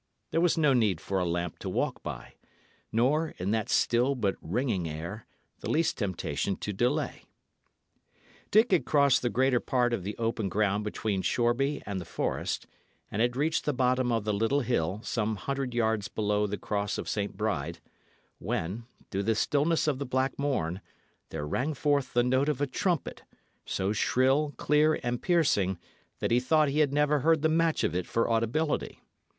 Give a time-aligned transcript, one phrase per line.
[0.31, 2.33] There was no need for a lamp to walk by;
[2.91, 5.27] nor, in that still but ringing air,
[5.59, 7.25] the least temptation to delay.
[8.49, 12.65] Dick had crossed the greater part of the open ground between Shoreby and the forest,
[13.11, 16.97] and had reached the bottom of the little hill, some hundred yards below the Cross
[16.97, 17.37] of St.
[17.37, 17.79] Bride,
[18.39, 20.81] when, through the stillness of the black morn,
[21.29, 23.21] there rang forth the note of a trumpet,
[23.67, 25.77] so shrill, clear, and piercing,
[26.17, 28.99] that he thought he had never heard the match of it for audibility.